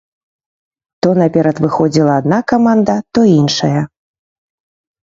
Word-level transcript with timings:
То 1.05 1.09
наперад 1.23 1.61
выходзіла 1.65 2.17
адна 2.23 2.41
каманда, 2.53 2.95
то 3.17 3.31
іншая. 3.39 3.79